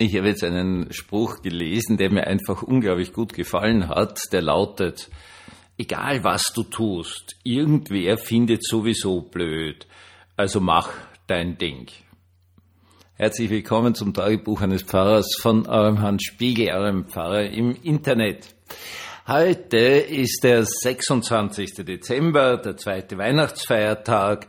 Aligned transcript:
Ich 0.00 0.16
habe 0.16 0.28
jetzt 0.28 0.44
einen 0.44 0.92
Spruch 0.92 1.42
gelesen, 1.42 1.96
der 1.96 2.12
mir 2.12 2.28
einfach 2.28 2.62
unglaublich 2.62 3.12
gut 3.12 3.32
gefallen 3.32 3.88
hat. 3.88 4.20
Der 4.30 4.42
lautet, 4.42 5.10
egal 5.76 6.22
was 6.22 6.52
du 6.54 6.62
tust, 6.62 7.34
irgendwer 7.42 8.16
findet 8.16 8.64
sowieso 8.64 9.22
blöd. 9.22 9.88
Also 10.36 10.60
mach 10.60 10.90
dein 11.26 11.58
Ding. 11.58 11.88
Herzlich 13.14 13.50
willkommen 13.50 13.96
zum 13.96 14.14
Tagebuch 14.14 14.60
eines 14.60 14.84
Pfarrers 14.84 15.36
von 15.40 15.66
eurem 15.66 16.00
Hans 16.00 16.22
Spiegel, 16.22 16.68
eurem 16.68 17.08
Pfarrer 17.08 17.50
im 17.50 17.74
Internet. 17.82 18.54
Heute 19.26 19.76
ist 19.76 20.44
der 20.44 20.64
26. 20.64 21.84
Dezember, 21.84 22.56
der 22.56 22.76
zweite 22.76 23.18
Weihnachtsfeiertag. 23.18 24.46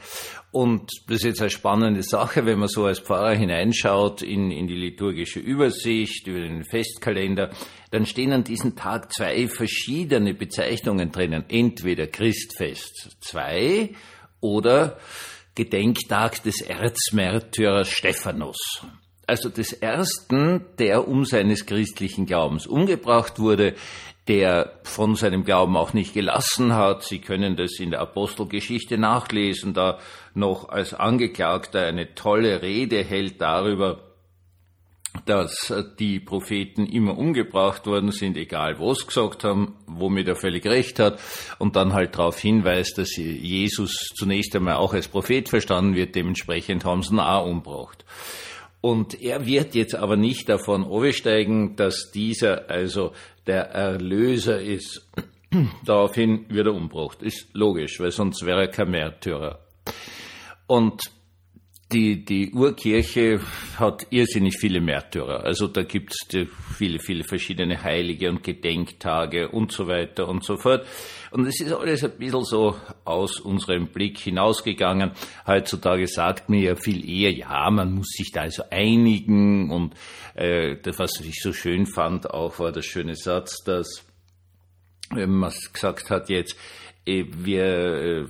Und 0.52 0.90
das 1.08 1.18
ist 1.18 1.24
jetzt 1.24 1.42
eine 1.42 1.52
spannende 1.52 2.02
Sache, 2.02 2.46
wenn 2.46 2.58
man 2.58 2.70
so 2.70 2.86
als 2.86 3.00
Pfarrer 3.00 3.36
hineinschaut 3.36 4.24
in, 4.24 4.50
in 4.50 4.68
die 4.68 4.76
liturgische 4.76 5.40
Übersicht, 5.40 6.26
über 6.26 6.40
den 6.40 6.64
Festkalender, 6.64 7.52
dann 7.92 8.08
stehen 8.08 8.34
an 8.34 8.44
diesem 8.44 8.76
Tag 8.76 9.14
zwei 9.14 9.48
verschiedene 9.48 10.34
Bezeichnungen 10.34 11.12
drinnen. 11.12 11.46
Entweder 11.50 12.08
Christfest 12.08 13.18
2 13.22 13.92
oder 14.42 14.98
Gedenktag 15.54 16.42
des 16.44 16.62
Erzmärtyrers 16.62 17.90
Stephanus 17.90 18.82
also 19.30 19.50
des 19.50 19.74
ersten, 19.74 20.66
der 20.80 21.08
um 21.08 21.24
seines 21.24 21.66
christlichen 21.66 22.26
Glaubens 22.26 22.68
umgebracht 22.68 23.40
wurde, 23.40 23.76
der 24.28 24.74
von 24.84 25.16
seinem 25.16 25.44
Glauben 25.44 25.78
auch 25.78 25.94
nicht 25.94 26.14
gelassen 26.14 26.74
hat. 26.74 27.04
Sie 27.04 27.20
können 27.20 27.56
das 27.56 27.80
in 27.80 27.92
der 27.92 28.02
Apostelgeschichte 28.02 28.98
nachlesen, 28.98 29.74
da 29.74 30.00
noch 30.34 30.70
als 30.70 30.94
Angeklagter 30.94 31.86
eine 31.86 32.14
tolle 32.14 32.62
Rede 32.62 33.04
hält 33.04 33.42
darüber, 33.42 34.02
dass 35.26 35.74
die 36.00 36.20
Propheten 36.20 36.86
immer 36.86 37.18
umgebracht 37.18 37.88
worden 37.88 38.12
sind, 38.12 38.38
egal 38.38 38.80
was 38.80 39.08
gesagt 39.08 39.44
haben, 39.44 39.76
womit 39.88 40.28
er 40.28 40.36
völlig 40.36 40.66
recht 40.66 41.00
hat, 41.00 41.20
und 41.58 41.76
dann 41.76 41.94
halt 41.94 42.16
darauf 42.16 42.40
hinweist, 42.40 43.00
dass 43.00 43.16
Jesus 43.16 44.12
zunächst 44.16 44.56
einmal 44.56 44.76
auch 44.76 44.94
als 44.94 45.08
Prophet 45.08 45.50
verstanden 45.50 45.96
wird, 45.96 46.14
dementsprechend 46.16 46.86
haben 46.86 47.02
sie 47.02 47.14
ihn 47.14 47.20
auch 47.20 47.48
umgebracht. 47.48 48.06
Und 48.82 49.22
er 49.22 49.46
wird 49.46 49.76
jetzt 49.76 49.96
aber 49.96 50.16
nicht 50.16 50.48
davon 50.48 50.84
oversteigen, 50.84 51.76
dass 51.76 52.12
dieser 52.12 52.70
also 52.70 53.12
der 53.46 53.72
Erlöser 53.72 54.62
ist. 54.62 55.10
Daraufhin 55.86 56.46
wird 56.50 56.68
er 56.68 56.74
umgebracht. 56.74 57.22
Ist 57.22 57.48
logisch, 57.54 58.00
weil 58.00 58.12
sonst 58.12 58.46
wäre 58.46 58.62
er 58.62 58.68
kein 58.70 58.92
Märtyrer. 58.92 59.60
Und 60.68 61.02
die, 61.92 62.24
die 62.24 62.52
Urkirche 62.52 63.40
hat 63.78 64.06
irrsinnig 64.12 64.58
viele 64.60 64.80
Märtyrer. 64.80 65.44
Also 65.44 65.68
da 65.68 65.82
gibt 65.82 66.14
es 66.14 66.48
viele, 66.78 67.00
viele 67.00 67.24
verschiedene 67.24 67.82
Heilige 67.84 68.30
und 68.30 68.44
Gedenktage 68.44 69.50
und 69.50 69.72
so 69.72 69.88
weiter 69.88 70.28
und 70.28 70.44
so 70.44 70.58
fort. 70.58 70.86
Und 71.32 71.48
es 71.48 71.60
ist 71.60 71.74
alles 71.74 72.04
ein 72.04 72.12
bisschen 72.12 72.44
so 72.44 72.76
aus 73.06 73.40
unserem 73.40 73.88
Blick 73.88 74.20
hinausgegangen. 74.20 75.12
Heutzutage 75.48 76.08
sagt 76.08 76.48
mir 76.50 76.62
ja 76.62 76.76
viel 76.76 77.10
eher, 77.10 77.32
ja, 77.32 77.70
man 77.72 77.94
muss 77.94 78.10
sich 78.10 78.32
da 78.32 78.42
also 78.42 78.64
einigen. 78.70 79.72
Und 79.72 79.96
äh, 80.36 80.76
das, 80.80 81.00
was 81.00 81.20
ich 81.22 81.42
so 81.42 81.54
schön 81.54 81.88
fand, 81.88 82.30
auch 82.30 82.60
war 82.60 82.72
der 82.72 82.84
schöne 82.84 83.16
Satz, 83.16 83.64
dass 83.64 84.06
äh, 85.16 85.26
man 85.26 85.52
gesagt 85.74 86.12
hat 86.12 86.30
jetzt, 86.30 86.56
äh, 87.08 87.26
wir 87.28 87.66
äh, 87.66 88.26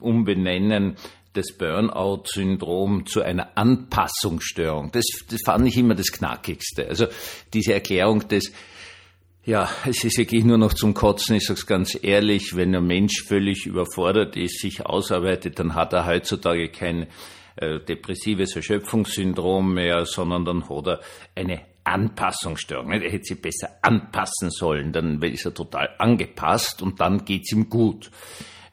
umbenennen 0.00 0.96
das 1.34 1.52
Burnout-Syndrom 1.58 3.06
zu 3.06 3.22
einer 3.22 3.56
Anpassungsstörung. 3.56 4.90
Das, 4.92 5.04
das 5.28 5.40
fand 5.44 5.66
ich 5.68 5.76
immer 5.76 5.94
das 5.94 6.12
Knackigste. 6.12 6.88
Also 6.88 7.06
diese 7.52 7.74
Erklärung 7.74 8.26
des, 8.28 8.52
ja, 9.44 9.68
es 9.84 10.02
ist 10.04 10.16
wirklich 10.16 10.44
nur 10.44 10.58
noch 10.58 10.72
zum 10.72 10.94
Kotzen, 10.94 11.36
ich 11.36 11.44
sage 11.44 11.58
es 11.58 11.66
ganz 11.66 11.98
ehrlich, 12.00 12.56
wenn 12.56 12.74
ein 12.74 12.86
Mensch 12.86 13.24
völlig 13.26 13.66
überfordert 13.66 14.36
ist, 14.36 14.60
sich 14.60 14.86
ausarbeitet, 14.86 15.58
dann 15.58 15.74
hat 15.74 15.92
er 15.92 16.06
heutzutage 16.06 16.70
kein 16.70 17.08
äh, 17.56 17.80
depressives 17.80 18.56
Erschöpfungssyndrom 18.56 19.74
mehr, 19.74 20.06
sondern 20.06 20.44
dann 20.44 20.68
hat 20.68 20.86
er 20.86 21.00
eine 21.34 21.60
Anpassungsstörung. 21.84 22.92
Er 22.92 23.10
hätte 23.10 23.24
sich 23.24 23.42
besser 23.42 23.68
anpassen 23.82 24.50
sollen, 24.50 24.92
dann 24.92 25.20
ist 25.22 25.44
er 25.44 25.52
total 25.52 25.90
angepasst 25.98 26.80
und 26.80 27.00
dann 27.00 27.24
geht's 27.24 27.52
ihm 27.52 27.68
gut. 27.68 28.10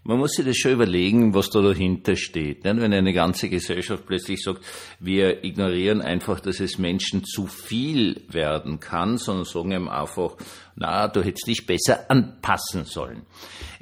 Man 0.03 0.17
muss 0.17 0.31
sich 0.31 0.45
das 0.45 0.57
schon 0.57 0.71
überlegen, 0.71 1.35
was 1.35 1.51
da 1.51 1.61
dahinter 1.61 2.15
steht. 2.15 2.63
Wenn 2.63 2.81
eine 2.81 3.13
ganze 3.13 3.49
Gesellschaft 3.49 4.07
plötzlich 4.07 4.41
sagt, 4.41 4.61
wir 4.99 5.43
ignorieren 5.43 6.01
einfach, 6.01 6.39
dass 6.39 6.59
es 6.59 6.79
Menschen 6.79 7.23
zu 7.23 7.45
viel 7.45 8.21
werden 8.27 8.79
kann, 8.79 9.19
sondern 9.19 9.45
sagen 9.45 9.71
ihm 9.71 9.87
einfach, 9.87 10.37
na, 10.75 11.07
du 11.07 11.23
hättest 11.23 11.45
dich 11.45 11.67
besser 11.67 12.09
anpassen 12.09 12.85
sollen. 12.85 13.27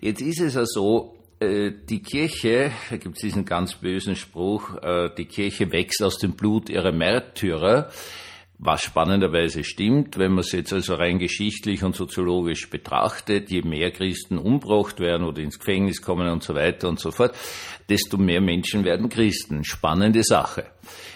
Jetzt 0.02 0.22
ist 0.22 0.41
es 0.41 0.56
ja 0.56 0.66
so, 0.66 1.16
äh, 1.40 1.72
die 1.90 2.02
Kirche, 2.02 2.72
da 2.90 2.97
gibt 2.97 3.16
es 3.16 3.22
diesen 3.22 3.46
ganz 3.46 3.75
bösen 3.75 4.18
Spruch, 4.18 4.75
äh, 4.84 5.09
die 5.18 5.25
Kirche 5.25 5.72
wächst 5.72 6.03
aus 6.03 6.18
dem 6.18 6.34
Blut 6.34 6.69
ihrer 6.69 6.91
Märtyrer 6.91 7.90
was 8.61 8.83
spannenderweise 8.83 9.63
stimmt, 9.63 10.17
wenn 10.17 10.33
man 10.33 10.41
es 10.41 10.51
jetzt 10.51 10.73
also 10.73 10.95
rein 10.95 11.17
geschichtlich 11.17 11.81
und 11.81 11.95
soziologisch 11.95 12.69
betrachtet, 12.69 13.49
je 13.49 13.61
mehr 13.61 13.89
Christen 13.91 14.37
umbracht 14.37 14.99
werden 14.99 15.25
oder 15.25 15.41
ins 15.41 15.59
Gefängnis 15.59 16.01
kommen 16.01 16.29
und 16.29 16.43
so 16.43 16.53
weiter 16.55 16.89
und 16.89 16.99
so 16.99 17.11
fort, 17.11 17.33
desto 17.87 18.17
mehr 18.17 18.41
Menschen 18.41 18.83
werden 18.83 19.07
Christen. 19.07 19.63
Spannende 19.63 20.23
Sache. 20.23 20.65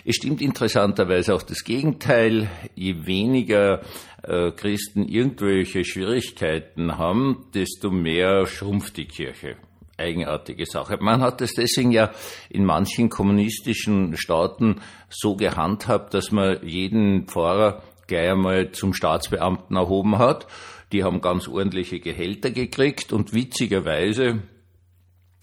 Es 0.05 0.15
stimmt 0.15 0.41
interessanterweise 0.41 1.35
auch 1.35 1.43
das 1.43 1.65
Gegenteil. 1.65 2.49
Je 2.75 3.05
weniger 3.05 3.81
äh, 4.23 4.51
Christen 4.51 5.05
irgendwelche 5.05 5.83
Schwierigkeiten 5.83 6.97
haben, 6.97 7.47
desto 7.53 7.91
mehr 7.91 8.45
schrumpft 8.45 8.95
die 8.95 9.05
Kirche 9.05 9.57
eigenartige 9.97 10.65
Sache. 10.65 10.97
Man 10.99 11.21
hat 11.21 11.41
es 11.41 11.53
deswegen 11.53 11.91
ja 11.91 12.11
in 12.49 12.65
manchen 12.65 13.09
kommunistischen 13.09 14.17
Staaten 14.17 14.81
so 15.09 15.35
gehandhabt, 15.35 16.13
dass 16.13 16.31
man 16.31 16.65
jeden 16.65 17.27
Pfarrer 17.27 17.83
gleich 18.07 18.31
einmal 18.31 18.71
zum 18.71 18.93
Staatsbeamten 18.93 19.75
erhoben 19.75 20.17
hat. 20.17 20.47
Die 20.91 21.03
haben 21.03 21.21
ganz 21.21 21.47
ordentliche 21.47 21.99
Gehälter 21.99 22.51
gekriegt 22.51 23.13
und 23.13 23.33
witzigerweise 23.33 24.43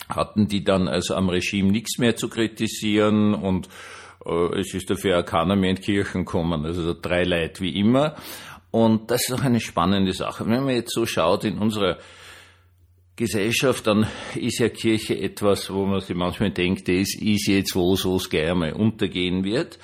hatten 0.09 0.49
die 0.49 0.65
dann 0.65 0.89
also 0.89 1.15
am 1.15 1.29
Regime 1.29 1.71
nichts 1.71 1.99
mehr 1.99 2.17
zu 2.17 2.29
kritisieren 2.29 3.35
und 3.35 3.69
äh, 4.25 4.61
es 4.61 4.75
ist 4.75 4.91
dafür 4.91 5.21
auch 5.21 5.25
keiner 5.25 5.57
mehr 5.57 5.71
in 5.71 5.81
Kirchen 5.81 6.25
gekommen. 6.25 6.65
Also 6.65 6.95
drei 7.01 7.25
Leid 7.25 7.61
wie 7.61 7.79
immer. 7.79 8.17
Und 8.71 9.11
das 9.11 9.29
ist 9.29 9.35
auch 9.35 9.43
eine 9.43 9.61
spannende 9.61 10.13
Sache. 10.13 10.47
Wenn 10.47 10.65
man 10.65 10.75
jetzt 10.75 10.95
so 10.95 11.07
schaut 11.07 11.45
in 11.45 11.59
unserer 11.59 11.99
Gesellschaft, 13.21 13.87
dann 13.87 14.07
ist 14.35 14.61
ja 14.61 14.71
Kirche 14.71 15.21
etwas, 15.21 15.71
wo 15.71 15.85
man 15.85 16.01
sich 16.01 16.17
manchmal 16.17 16.53
denkt, 16.53 16.89
das 16.89 17.15
ist 17.15 17.49
jetzt 17.49 17.77
was, 17.77 18.07
wo 18.07 18.17
es 18.17 18.31
gleich 18.31 18.51
einmal 18.51 18.73
untergehen 18.73 19.45
wird. 19.45 19.79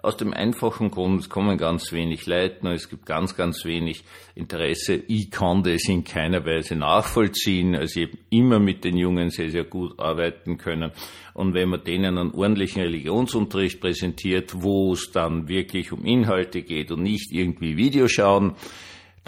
Aus 0.00 0.16
dem 0.16 0.32
einfachen 0.32 0.90
Grund, 0.90 1.20
es 1.20 1.28
kommen 1.28 1.58
ganz 1.58 1.92
wenig 1.92 2.24
Leute, 2.24 2.66
es 2.70 2.88
gibt 2.88 3.04
ganz, 3.04 3.36
ganz 3.36 3.66
wenig 3.66 4.04
Interesse. 4.34 5.02
Ich 5.06 5.30
kann 5.30 5.62
das 5.64 5.86
in 5.86 6.02
keiner 6.02 6.46
Weise 6.46 6.76
nachvollziehen. 6.76 7.76
Also 7.76 8.00
ich 8.00 8.06
habe 8.06 8.18
immer 8.30 8.58
mit 8.58 8.84
den 8.84 8.96
Jungen 8.96 9.28
sehr, 9.28 9.50
sehr 9.50 9.64
gut 9.64 9.98
arbeiten 10.00 10.56
können. 10.56 10.92
Und 11.34 11.52
wenn 11.52 11.68
man 11.68 11.84
denen 11.84 12.16
einen 12.16 12.30
ordentlichen 12.30 12.80
Religionsunterricht 12.80 13.82
präsentiert, 13.82 14.62
wo 14.62 14.94
es 14.94 15.10
dann 15.12 15.46
wirklich 15.46 15.92
um 15.92 16.06
Inhalte 16.06 16.62
geht 16.62 16.90
und 16.90 17.02
nicht 17.02 17.32
irgendwie 17.32 17.76
Videoschauen, 17.76 18.54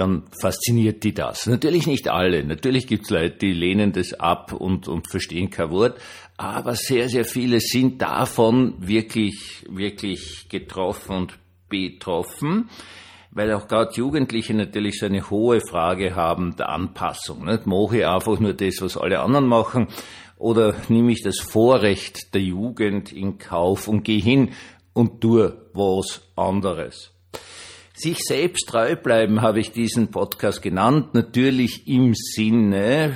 dann 0.00 0.24
fasziniert 0.40 1.04
die 1.04 1.12
das. 1.12 1.46
Natürlich 1.46 1.86
nicht 1.86 2.08
alle. 2.08 2.42
Natürlich 2.42 2.86
gibt 2.86 3.04
es 3.04 3.10
Leute, 3.10 3.36
die 3.36 3.52
lehnen 3.52 3.92
das 3.92 4.14
ab 4.14 4.52
und, 4.52 4.88
und 4.88 5.10
verstehen 5.10 5.50
kein 5.50 5.70
Wort. 5.70 6.00
Aber 6.38 6.74
sehr, 6.74 7.10
sehr 7.10 7.26
viele 7.26 7.60
sind 7.60 8.00
davon 8.00 8.74
wirklich, 8.78 9.66
wirklich 9.68 10.46
getroffen 10.48 11.16
und 11.16 11.38
betroffen, 11.68 12.70
weil 13.30 13.52
auch 13.52 13.68
gerade 13.68 13.92
Jugendliche 13.94 14.54
natürlich 14.54 14.98
so 14.98 15.06
eine 15.06 15.28
hohe 15.28 15.60
Frage 15.60 16.16
haben 16.16 16.56
der 16.56 16.70
Anpassung. 16.70 17.44
Nicht? 17.44 17.66
Mache 17.66 17.98
ich 17.98 18.06
einfach 18.06 18.40
nur 18.40 18.54
das, 18.54 18.80
was 18.80 18.96
alle 18.96 19.20
anderen 19.20 19.46
machen, 19.46 19.88
oder 20.38 20.74
nehme 20.88 21.12
ich 21.12 21.22
das 21.22 21.38
Vorrecht 21.38 22.34
der 22.34 22.40
Jugend 22.40 23.12
in 23.12 23.36
Kauf 23.36 23.86
und 23.86 24.02
gehe 24.02 24.22
hin 24.22 24.54
und 24.94 25.20
tue 25.20 25.68
was 25.74 26.22
anderes. 26.36 27.12
Sich 28.02 28.20
selbst 28.20 28.66
treu 28.66 28.96
bleiben 28.96 29.42
habe 29.42 29.60
ich 29.60 29.72
diesen 29.72 30.10
Podcast 30.10 30.62
genannt, 30.62 31.12
natürlich 31.12 31.86
im 31.86 32.14
Sinne 32.14 33.12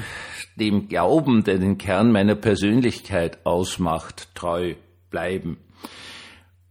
dem 0.57 0.89
Glauben, 0.89 1.43
der 1.43 1.57
den 1.57 1.79
Kern 1.79 2.13
meiner 2.13 2.35
Persönlichkeit 2.35 3.47
ausmacht, 3.47 4.29
treu 4.35 4.75
bleiben. 5.09 5.57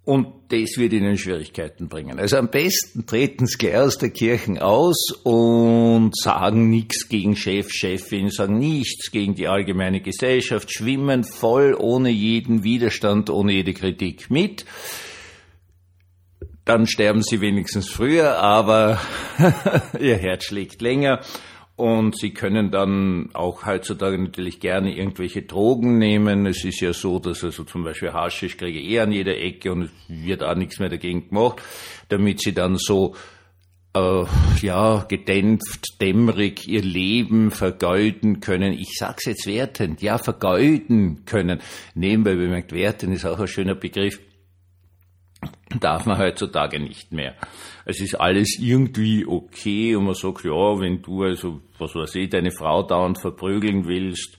Und 0.06 0.27
das 0.50 0.77
wird 0.77 0.94
Ihnen 0.94 1.18
Schwierigkeiten 1.18 1.88
bringen. 1.88 2.19
Also 2.19 2.38
am 2.38 2.50
besten 2.50 3.07
treten 3.07 3.48
Sie 3.48 3.57
gleich 3.57 3.77
aus 3.77 3.98
der 3.98 4.12
Kirche 4.12 4.63
aus 4.63 5.09
und 5.24 6.16
sagen 6.16 6.69
nichts 6.69 7.09
gegen 7.09 7.36
Chef, 7.36 7.71
Chefin, 7.71 8.30
sagen 8.30 8.59
nichts 8.59 9.09
gegen 9.09 9.33
die 9.33 9.48
allgemeine 9.48 10.01
Gesellschaft, 10.01 10.71
schwimmen 10.71 11.24
voll 11.24 11.75
ohne 11.80 12.12
jeden 12.12 12.63
Widerstand, 12.63 13.31
ohne 13.31 13.54
jede 13.54 13.74
Kritik 13.74 14.30
mit 14.30 14.66
dann 16.65 16.88
sterben 16.88 17.21
sie 17.21 17.42
wenigstens 17.42 17.89
früher, 17.89 18.38
aber 18.38 19.00
ihr 20.00 20.18
Herz 20.18 20.45
schlägt 20.45 20.81
länger 20.81 21.19
und 21.75 22.18
sie 22.18 22.31
können 22.31 22.71
dann 22.71 23.30
auch 23.33 23.65
heutzutage 23.65 24.18
natürlich 24.18 24.60
gerne 24.60 24.95
irgendwelche 24.95 25.42
Drogen 25.42 25.98
nehmen. 25.98 26.45
Es 26.45 26.63
ist 26.63 26.81
ja 26.81 26.94
so, 26.94 27.19
dass 27.19 27.44
also 27.44 27.63
zum 27.63 27.83
Beispiel 27.83 28.13
Haschisch 28.13 28.57
kriege 28.57 28.80
eh 28.80 29.00
an 29.00 29.12
jeder 29.12 29.38
Ecke 29.38 29.71
und 29.71 29.83
es 29.83 29.92
wird 30.07 30.44
auch 30.44 30.56
nichts 30.56 30.80
mehr 30.80 30.89
dagegen 30.89 31.30
gemacht, 31.30 31.62
damit 32.10 32.42
sie 32.42 32.54
dann 32.54 32.77
so 32.77 33.16
äh, 33.95 34.24
ja, 34.62 35.06
gedämpft, 35.07 36.00
dämmerig 36.00 36.68
ihr 36.68 36.83
Leben 36.83 37.51
vergeuden 37.51 38.39
können. 38.39 38.74
Ich 38.74 38.95
sag's 38.98 39.25
jetzt 39.25 39.48
wertend, 39.48 40.01
ja, 40.01 40.18
vergeuden 40.18 41.25
können. 41.25 41.59
Nebenbei 41.95 42.36
bemerkt, 42.36 42.71
werten 42.71 43.12
ist 43.12 43.25
auch 43.25 43.39
ein 43.39 43.48
schöner 43.48 43.75
Begriff 43.75 44.19
darf 45.79 46.05
man 46.05 46.17
heutzutage 46.17 46.79
nicht 46.79 47.11
mehr. 47.11 47.35
Es 47.85 47.99
ist 47.99 48.15
alles 48.15 48.57
irgendwie 48.59 49.25
okay 49.25 49.95
und 49.95 50.05
man 50.05 50.15
sagt, 50.15 50.45
ja, 50.45 50.79
wenn 50.79 51.01
du 51.01 51.23
also, 51.23 51.61
was 51.77 51.95
weiß 51.95 52.15
ich, 52.15 52.29
deine 52.29 52.51
Frau 52.51 52.83
dauernd 52.83 53.19
verprügeln 53.19 53.85
willst, 53.85 54.37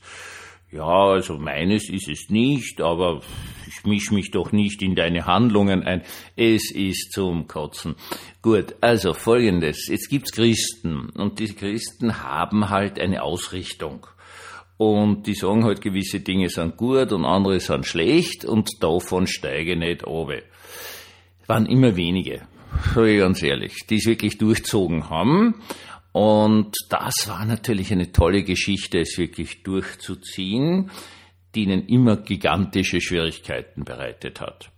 ja, 0.71 0.83
also 0.83 1.37
meines 1.37 1.89
ist 1.89 2.09
es 2.09 2.29
nicht, 2.29 2.81
aber 2.81 3.21
ich 3.65 3.85
misch 3.85 4.11
mich 4.11 4.31
doch 4.31 4.51
nicht 4.51 4.81
in 4.81 4.95
deine 4.95 5.25
Handlungen 5.25 5.83
ein. 5.83 6.01
Es 6.35 6.69
ist 6.69 7.13
zum 7.13 7.47
Kotzen. 7.47 7.95
Gut, 8.41 8.75
also 8.81 9.13
folgendes. 9.13 9.87
Jetzt 9.87 10.09
gibt's 10.09 10.33
Christen 10.33 11.11
und 11.11 11.39
die 11.39 11.53
Christen 11.53 12.21
haben 12.23 12.69
halt 12.69 12.99
eine 12.99 13.23
Ausrichtung. 13.23 14.05
Und 14.77 15.27
die 15.27 15.35
sagen 15.35 15.63
halt, 15.63 15.79
gewisse 15.79 16.19
Dinge 16.19 16.49
sind 16.49 16.75
gut 16.75 17.13
und 17.13 17.23
andere 17.23 17.61
sind 17.61 17.85
schlecht 17.85 18.43
und 18.43 18.83
davon 18.83 19.27
steige 19.27 19.73
ich 19.73 19.79
nicht 19.79 20.05
runter 20.05 20.41
waren 21.47 21.65
immer 21.65 21.95
wenige, 21.95 22.41
sage 22.93 23.13
ich 23.13 23.19
ganz 23.19 23.43
ehrlich, 23.43 23.85
die 23.87 23.95
es 23.95 24.05
wirklich 24.05 24.37
durchzogen 24.37 25.09
haben. 25.09 25.55
Und 26.11 26.75
das 26.89 27.27
war 27.27 27.45
natürlich 27.45 27.91
eine 27.91 28.11
tolle 28.11 28.43
Geschichte, 28.43 28.99
es 28.99 29.17
wirklich 29.17 29.63
durchzuziehen, 29.63 30.89
die 31.53 31.63
ihnen 31.63 31.87
immer 31.87 32.17
gigantische 32.17 33.01
Schwierigkeiten 33.01 33.83
bereitet 33.83 34.39
hat. 34.39 34.71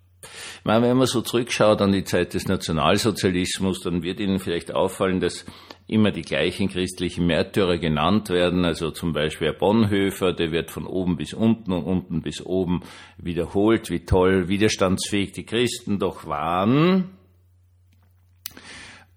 Meine, 0.63 0.87
wenn 0.87 0.97
man 0.97 1.07
so 1.07 1.21
zurückschaut 1.21 1.81
an 1.81 1.91
die 1.91 2.03
Zeit 2.03 2.33
des 2.33 2.47
Nationalsozialismus, 2.47 3.81
dann 3.81 4.03
wird 4.03 4.19
Ihnen 4.19 4.39
vielleicht 4.39 4.73
auffallen, 4.73 5.19
dass 5.19 5.45
immer 5.87 6.11
die 6.11 6.21
gleichen 6.21 6.67
christlichen 6.67 7.25
Märtyrer 7.25 7.77
genannt 7.77 8.29
werden. 8.29 8.65
Also 8.65 8.91
zum 8.91 9.13
Beispiel 9.13 9.53
Bonhoeffer, 9.53 10.33
der 10.33 10.51
wird 10.51 10.69
von 10.69 10.85
oben 10.85 11.15
bis 11.15 11.33
unten 11.33 11.71
und 11.71 11.83
unten 11.83 12.21
bis 12.21 12.45
oben 12.45 12.81
wiederholt, 13.17 13.89
wie 13.89 14.05
toll 14.05 14.49
widerstandsfähig 14.49 15.31
die 15.31 15.45
Christen 15.45 15.97
doch 15.97 16.27
waren. 16.27 17.11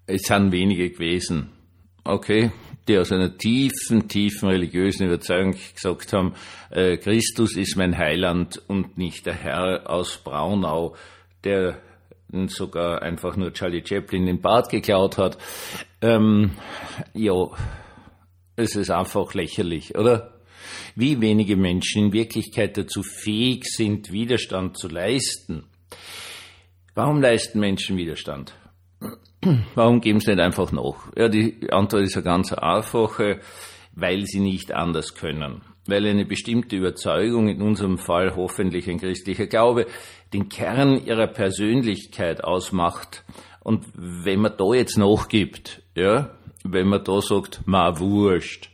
Es 0.07 0.23
sind 0.23 0.51
wenige 0.51 0.89
gewesen. 0.89 1.49
Okay, 2.03 2.51
die 2.87 2.97
aus 2.97 3.11
einer 3.11 3.37
tiefen, 3.37 4.07
tiefen 4.07 4.49
religiösen 4.49 5.05
Überzeugung 5.05 5.55
gesagt 5.75 6.13
haben, 6.13 6.33
äh, 6.71 6.97
Christus 6.97 7.55
ist 7.55 7.77
mein 7.77 7.95
Heiland 7.97 8.61
und 8.67 8.97
nicht 8.97 9.27
der 9.27 9.35
Herr 9.35 9.89
aus 9.89 10.17
Braunau, 10.23 10.95
der 11.43 11.79
sogar 12.47 13.01
einfach 13.01 13.35
nur 13.35 13.53
Charlie 13.53 13.83
Chaplin 13.85 14.25
den 14.25 14.41
Bart 14.41 14.69
geklaut 14.69 15.17
hat. 15.17 15.37
Ähm, 16.01 16.51
ja, 17.13 17.49
es 18.55 18.75
ist 18.75 18.91
einfach 18.91 19.33
lächerlich, 19.33 19.95
oder? 19.97 20.39
Wie 20.95 21.21
wenige 21.21 21.55
Menschen 21.55 22.05
in 22.05 22.13
Wirklichkeit 22.13 22.77
dazu 22.77 23.03
fähig 23.03 23.65
sind, 23.65 24.11
Widerstand 24.11 24.77
zu 24.77 24.87
leisten. 24.87 25.65
Warum 26.93 27.21
leisten 27.21 27.59
Menschen 27.59 27.97
Widerstand? 27.97 28.53
Warum 29.75 30.01
geben 30.01 30.19
sie 30.19 30.31
nicht 30.31 30.41
einfach 30.41 30.71
nach? 30.71 31.11
Ja, 31.15 31.29
die 31.29 31.71
Antwort 31.71 32.03
ist 32.03 32.15
eine 32.15 32.23
ganz 32.23 32.53
einfache, 32.53 33.39
weil 33.93 34.25
sie 34.25 34.39
nicht 34.39 34.73
anders 34.73 35.15
können. 35.15 35.61
Weil 35.91 36.07
eine 36.07 36.23
bestimmte 36.23 36.77
Überzeugung, 36.77 37.49
in 37.49 37.61
unserem 37.61 37.97
Fall 37.97 38.35
hoffentlich 38.37 38.89
ein 38.89 38.97
christlicher 38.97 39.45
Glaube, 39.45 39.87
den 40.33 40.47
Kern 40.47 41.05
ihrer 41.05 41.27
Persönlichkeit 41.27 42.45
ausmacht. 42.45 43.25
Und 43.59 43.83
wenn 43.93 44.39
man 44.39 44.53
da 44.57 44.73
jetzt 44.73 44.97
nachgibt, 44.97 45.83
ja, 45.93 46.31
wenn 46.63 46.87
man 46.87 47.03
da 47.03 47.19
sagt, 47.19 47.61
ma 47.65 47.99
wurscht, 47.99 48.69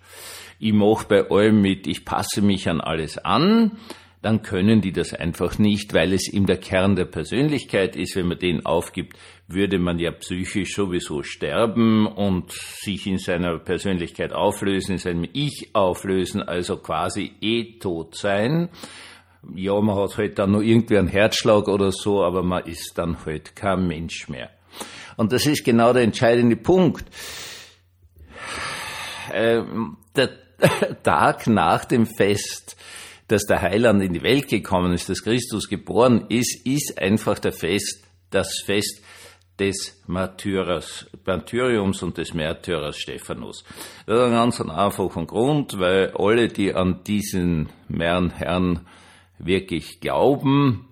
ich 0.59 0.73
mach 0.73 1.05
bei 1.05 1.27
allem 1.31 1.59
mit, 1.59 1.87
ich 1.87 2.05
passe 2.05 2.43
mich 2.43 2.69
an 2.69 2.81
alles 2.81 3.17
an, 3.17 3.77
dann 4.21 4.41
können 4.41 4.81
die 4.81 4.91
das 4.91 5.13
einfach 5.13 5.59
nicht, 5.59 5.93
weil 5.93 6.11
es 6.11 6.27
ihm 6.31 6.47
der 6.47 6.57
Kern 6.57 6.95
der 6.95 7.05
Persönlichkeit 7.05 7.95
ist. 7.95 8.15
Wenn 8.15 8.27
man 8.27 8.39
den 8.39 8.65
aufgibt, 8.65 9.15
würde 9.47 9.77
man 9.77 9.99
ja 9.99 10.11
psychisch 10.11 10.73
sowieso 10.75 11.21
sterben 11.23 12.07
und 12.07 12.51
sich 12.51 13.05
in 13.05 13.19
seiner 13.19 13.59
Persönlichkeit 13.59 14.33
auflösen, 14.33 14.93
in 14.93 14.97
seinem 14.97 15.29
Ich 15.33 15.69
auflösen, 15.73 16.41
also 16.41 16.77
quasi 16.77 17.33
eh 17.41 17.77
tot 17.79 18.15
sein. 18.15 18.69
Ja, 19.55 19.79
man 19.79 19.95
hat 19.95 20.17
halt 20.17 20.39
dann 20.39 20.51
noch 20.51 20.61
irgendwie 20.61 20.97
einen 20.97 21.07
Herzschlag 21.07 21.67
oder 21.67 21.91
so, 21.91 22.23
aber 22.23 22.43
man 22.43 22.65
ist 22.65 22.97
dann 22.97 23.23
halt 23.23 23.55
kein 23.55 23.87
Mensch 23.87 24.27
mehr. 24.27 24.49
Und 25.15 25.31
das 25.31 25.45
ist 25.45 25.63
genau 25.63 25.93
der 25.93 26.03
entscheidende 26.03 26.57
Punkt. 26.57 27.05
Ähm, 29.31 29.97
der 30.15 30.29
Tag 31.03 31.47
nach 31.47 31.85
dem 31.85 32.07
Fest 32.07 32.77
dass 33.27 33.44
der 33.44 33.62
Heiland 33.62 34.01
in 34.01 34.13
die 34.13 34.24
Welt 34.24 34.47
gekommen 34.47 34.94
ist, 34.94 35.09
dass 35.09 35.24
Christus 35.24 35.68
geboren 35.68 36.25
ist, 36.29 36.65
ist 36.65 36.97
einfach 36.97 37.39
der 37.39 37.51
Fest, 37.51 38.06
das 38.29 38.62
Fest 38.65 39.01
des 39.59 40.01
Martyrers, 40.06 41.07
Martyriums 41.25 42.03
und 42.03 42.18
des 42.18 42.33
Märtyrers 42.33 42.97
Stephanus. 42.97 43.63
Das 44.06 44.19
ist 44.19 44.25
ein 44.25 44.31
ganz 44.31 44.62
einfacher 44.62 45.25
Grund, 45.25 45.79
weil 45.79 46.12
alle, 46.15 46.47
die 46.47 46.74
an 46.74 47.03
diesen 47.06 47.69
Herrn, 47.89 48.81
wirklich 49.39 50.00
glauben, 50.00 50.88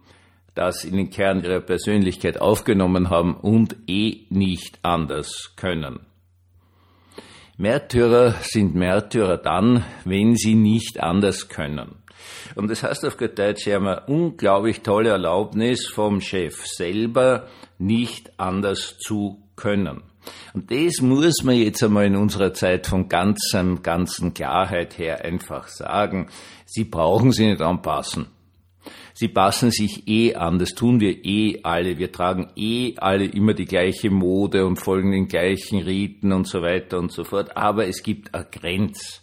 das 0.56 0.84
in 0.84 0.98
den 0.98 1.10
Kern 1.10 1.44
ihrer 1.44 1.60
Persönlichkeit 1.60 2.40
aufgenommen 2.40 3.10
haben 3.10 3.36
und 3.36 3.76
eh 3.88 4.26
nicht 4.30 4.80
anders 4.84 5.54
können. 5.56 6.00
Märtyrer 7.58 8.36
sind 8.42 8.76
Märtyrer 8.76 9.38
dann, 9.38 9.86
wenn 10.04 10.36
sie 10.36 10.56
nicht 10.56 11.00
anders 11.00 11.48
können. 11.48 11.96
Und 12.56 12.70
das 12.70 12.84
heißt 12.84 13.06
auf 13.06 13.18
gut 13.18 13.40
Deutsch, 13.40 13.64
sie 13.64 13.74
haben 13.74 13.88
eine 13.88 14.06
unglaublich 14.08 14.82
tolle 14.82 15.12
Erlaubnis 15.12 15.88
vom 15.88 16.20
Chef 16.20 16.66
selber, 16.66 17.48
nicht 17.78 18.32
anders 18.38 18.98
zu 18.98 19.42
können. 19.56 20.04
Und 20.54 20.70
das 20.70 21.02
muss 21.02 21.44
man 21.44 21.56
jetzt 21.56 21.82
einmal 21.82 22.06
in 22.06 22.18
unserer 22.18 22.54
Zeit 22.54 22.88
von 22.88 23.08
ganzem, 23.08 23.84
ganzen 23.84 24.34
Klarheit 24.34 24.98
her 24.98 25.24
einfach 25.24 25.68
sagen. 25.70 26.28
Sie 26.66 26.84
brauchen 26.84 27.32
sich 27.32 27.48
nicht 27.48 27.62
anpassen. 27.62 28.28
Sie 29.18 29.30
passen 29.30 29.72
sich 29.72 30.10
eh 30.10 30.36
an, 30.36 30.60
das 30.60 30.72
tun 30.72 31.00
wir 31.00 31.24
eh 31.24 31.62
alle. 31.64 31.98
Wir 31.98 32.12
tragen 32.12 32.50
eh 32.58 32.96
alle 32.98 33.24
immer 33.24 33.54
die 33.54 33.64
gleiche 33.64 34.10
Mode 34.10 34.66
und 34.66 34.76
folgen 34.76 35.14
den 35.14 35.30
gleichen 35.30 35.80
Riten 35.80 36.34
und 36.34 36.50
so 36.50 36.62
weiter 36.62 37.00
und 37.00 37.14
so 37.14 37.24
fort. 37.24 37.56
Aber 37.56 37.88
es 37.88 38.04
gibt 38.04 38.36
eine 38.36 38.46
Grenze 38.52 39.22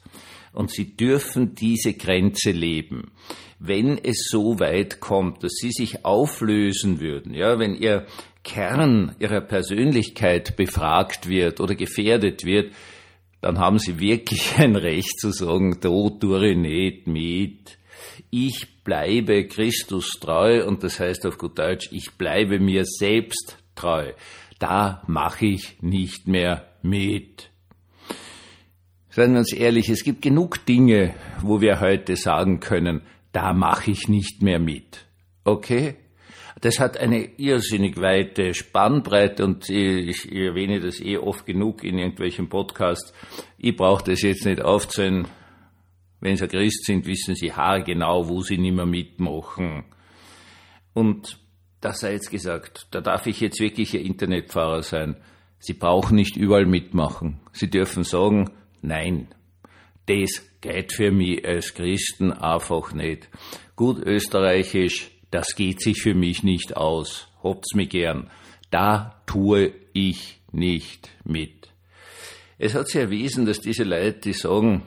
und 0.55 0.71
sie 0.71 0.97
dürfen 0.97 1.55
diese 1.55 1.93
Grenze 1.93 2.53
leben. 2.53 3.11
Wenn 3.59 3.99
es 3.99 4.29
so 4.31 4.59
weit 4.61 4.99
kommt, 5.01 5.45
dass 5.45 5.53
sie 5.61 5.73
sich 5.73 6.07
auflösen 6.07 6.99
würden, 6.99 7.35
ja, 7.35 7.59
wenn 7.59 7.75
ihr 7.75 8.07
Kern 8.45 9.15
ihrer 9.19 9.43
Persönlichkeit 9.43 10.57
befragt 10.57 11.29
wird 11.29 11.61
oder 11.61 11.75
gefährdet 11.75 12.47
wird, 12.47 12.73
dann 13.43 13.59
haben 13.59 13.79
sie 13.79 14.01
wirklich 14.01 14.55
ein 14.57 14.75
Recht 14.75 15.21
zu 15.21 15.33
sagen, 15.33 15.81
do 15.83 16.09
nicht 16.19 17.07
mit. 17.07 17.77
Ich 18.31 18.72
bleibe 18.85 19.47
Christus 19.47 20.19
treu 20.21 20.67
und 20.67 20.83
das 20.83 21.01
heißt 21.01 21.27
auf 21.27 21.39
gut 21.39 21.59
Deutsch, 21.59 21.89
ich 21.93 22.13
bleibe 22.13 22.59
mir 22.59 22.85
selbst 22.85 23.59
treu. 23.75 24.13
Da 24.59 25.03
mache 25.07 25.47
ich 25.47 25.83
nicht 25.83 26.29
mehr 26.29 26.69
mit. 26.83 27.51
Seien 29.11 29.33
wir 29.33 29.41
uns 29.41 29.53
ehrlich, 29.53 29.89
es 29.89 30.05
gibt 30.05 30.23
genug 30.23 30.65
Dinge, 30.65 31.15
wo 31.43 31.61
wir 31.61 31.81
heute 31.81 32.17
sagen 32.17 32.61
können, 32.61 33.03
da 33.33 33.53
mache 33.53 33.91
ich 33.91 34.09
nicht 34.09 34.43
mehr 34.43 34.59
mit. 34.59 35.05
Okay? 35.45 35.97
Das 36.61 36.79
hat 36.79 36.97
eine 36.97 37.25
irrsinnig 37.39 38.01
weite 38.01 38.55
Spannbreite 38.55 39.45
und 39.45 39.69
ich, 39.69 40.31
erwähne 40.31 40.81
das 40.81 41.01
eh 41.01 41.17
oft 41.17 41.45
genug 41.45 41.83
in 41.83 41.99
irgendwelchen 41.99 42.49
Podcasts. 42.49 43.13
Ich 43.59 43.77
brauche 43.77 44.05
das 44.05 44.23
jetzt 44.23 44.47
nicht 44.47 44.63
aufzählen. 44.63 45.27
Wenn 46.23 46.37
Sie 46.37 46.49
Christ 46.49 46.87
sind, 46.87 47.05
wissen 47.07 47.35
Sie 47.35 47.53
haargenau, 47.53 48.29
wo 48.29 48.41
Sie 48.41 48.57
nicht 48.57 48.75
mehr 48.75 48.87
mitmachen. 48.87 49.85
Und 50.95 51.39
das 51.81 51.99
sei 51.99 52.13
jetzt 52.13 52.31
gesagt, 52.31 52.87
da 52.93 53.01
darf 53.01 53.27
ich 53.27 53.41
jetzt 53.41 53.61
wirklich 53.61 53.93
Ihr 53.93 54.03
Internetfahrer 54.03 54.83
sein. 54.83 55.17
Sie 55.59 55.75
brauchen 55.75 56.15
nicht 56.15 56.37
überall 56.37 56.65
mitmachen. 56.65 57.41
Sie 57.53 57.69
dürfen 57.69 58.05
sagen, 58.05 58.51
Nein, 58.83 59.29
das 60.07 60.43
geht 60.61 60.93
für 60.93 61.13
mich 61.13 61.47
als 61.47 61.75
Christen 61.75 62.33
einfach 62.33 62.93
nicht. 62.93 63.29
Gut 63.77 63.99
österreichisch, 63.99 65.11
das 65.31 65.55
geht 65.55 65.81
sich 65.81 66.03
für 66.03 66.15
mich 66.15 66.43
nicht 66.43 66.77
aus. 66.77 67.29
Habt's 67.43 67.75
mich 67.75 67.91
gern. 67.91 68.31
da 68.71 69.23
tue 69.27 69.73
ich 69.93 70.41
nicht 70.51 71.11
mit. 71.25 71.69
Es 72.59 72.75
hat 72.75 72.89
sich 72.89 73.01
erwiesen, 73.01 73.45
dass 73.45 73.61
diese 73.61 73.85
Leute, 73.85 74.21
die 74.21 74.33
sagen, 74.33 74.83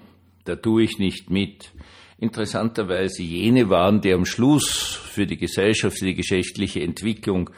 da 0.46 0.56
tue 0.56 0.84
ich 0.84 0.98
nicht 0.98 1.30
mit, 1.30 1.72
interessanterweise 2.18 3.22
jene 3.22 3.70
waren, 3.70 4.02
die 4.02 4.14
am 4.14 4.26
Schluss 4.26 4.96
für 4.96 5.26
die 5.26 5.38
Gesellschaft, 5.38 6.00
für 6.00 6.06
die 6.06 6.16
geschichtliche 6.16 6.82
Entwicklung 6.82 7.50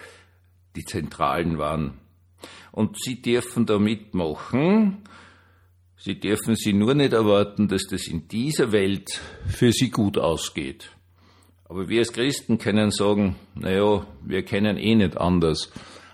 die 0.76 0.86
Zentralen 0.86 1.58
waren. 1.58 2.00
Und 2.72 2.98
sie 3.02 3.22
dürfen 3.22 3.66
da 3.66 3.80
mitmachen. 3.80 4.98
Sie 5.98 6.20
dürfen 6.20 6.56
sie 6.56 6.74
nur 6.74 6.94
nicht 6.94 7.14
erwarten, 7.14 7.68
dass 7.68 7.88
das 7.88 8.08
in 8.08 8.28
dieser 8.28 8.72
Welt 8.72 9.20
für 9.48 9.72
sie 9.72 9.90
gut 9.90 10.18
ausgeht. 10.18 10.92
Aber 11.66 11.90
wir 11.90 12.00
als 12.00 12.14
Christen 12.14 12.60
können 12.60 12.92
sagen, 12.92 13.36
naja, 13.56 14.06
wir 14.24 14.44
kennen 14.44 14.78
eh 14.78 14.96
nicht 14.96 15.18
anders. 15.18 15.72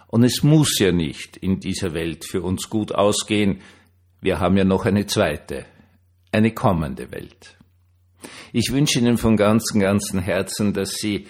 Und 0.08 0.24
es 0.24 0.42
muss 0.42 0.80
ja 0.80 0.92
nicht 0.92 1.38
in 1.38 1.60
dieser 1.60 1.94
Welt 1.94 2.26
für 2.26 2.42
uns 2.42 2.70
gut 2.70 2.94
ausgehen. 2.94 3.62
Wir 4.22 4.40
haben 4.40 4.58
ja 4.58 4.64
noch 4.64 4.86
eine 4.86 5.06
zweite, 5.06 5.66
eine 6.34 6.52
kommende 6.52 7.12
Welt. 7.12 7.58
Ich 8.52 8.72
wünsche 8.72 9.00
Ihnen 9.00 9.18
von 9.18 9.38
ganzem, 9.38 9.80
ganzem 9.80 10.20
Herzen, 10.20 10.74
dass 10.74 10.92
Sie 10.92 11.28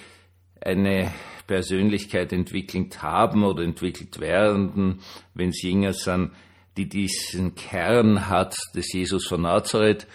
eine 0.61 1.11
Persönlichkeit 1.47 2.31
entwickelt 2.31 3.01
haben 3.01 3.43
oder 3.43 3.63
entwickelt 3.63 4.19
werden, 4.19 4.99
wenn 5.33 5.51
Sie 5.51 5.69
jünger 5.69 5.93
sind, 5.93 6.31
die 6.77 6.87
diesen 6.87 7.55
Kern 7.55 8.29
hat 8.29 8.55
des 8.73 8.91
Jesus 8.93 9.27
von 9.27 9.41
Nazareth, 9.41 10.07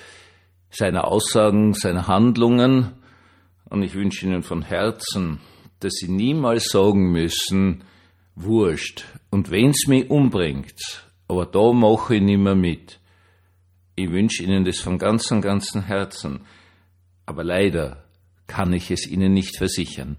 seiner 0.70 1.06
Aussagen, 1.06 1.74
seiner 1.74 2.08
Handlungen. 2.08 2.92
Und 3.68 3.82
ich 3.82 3.94
wünsche 3.94 4.26
Ihnen 4.26 4.42
von 4.42 4.62
Herzen, 4.62 5.40
dass 5.80 5.94
Sie 5.94 6.08
niemals 6.08 6.70
sagen 6.70 7.12
müssen, 7.12 7.84
wurscht. 8.34 9.04
Und 9.30 9.50
wenn's 9.50 9.86
mich 9.86 10.08
umbringt, 10.10 11.06
aber 11.28 11.44
da 11.46 11.72
mache 11.72 12.16
ich 12.16 12.22
nimmer 12.22 12.54
mit. 12.54 12.97
Ich 13.98 14.12
wünsche 14.12 14.44
Ihnen 14.44 14.64
das 14.64 14.78
von 14.78 14.96
ganzem, 14.96 15.40
ganzem 15.40 15.82
Herzen. 15.82 16.42
Aber 17.26 17.42
leider 17.42 18.04
kann 18.46 18.72
ich 18.72 18.92
es 18.92 19.08
Ihnen 19.08 19.32
nicht 19.32 19.56
versichern. 19.56 20.18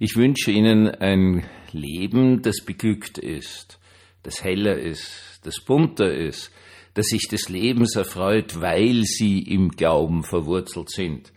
Ich 0.00 0.16
wünsche 0.16 0.50
Ihnen 0.50 0.88
ein 0.88 1.46
Leben, 1.70 2.42
das 2.42 2.64
beglückt 2.64 3.18
ist, 3.18 3.78
das 4.24 4.42
heller 4.42 4.76
ist, 4.76 5.38
das 5.44 5.60
bunter 5.60 6.12
ist, 6.12 6.50
das 6.94 7.06
sich 7.06 7.28
des 7.28 7.48
Lebens 7.48 7.94
erfreut, 7.94 8.60
weil 8.60 9.04
Sie 9.04 9.38
im 9.38 9.68
Glauben 9.68 10.24
verwurzelt 10.24 10.90
sind. 10.90 11.32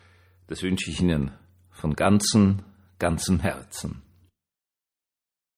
Das 0.47 0.63
wünsche 0.63 0.89
ich 0.89 1.01
Ihnen 1.01 1.33
von 1.69 1.93
ganzem, 1.93 2.63
ganzem 2.97 3.41
Herzen. 3.41 4.01